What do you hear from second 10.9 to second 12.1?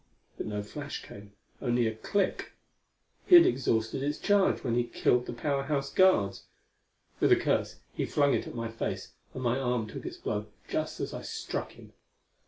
as I struck him.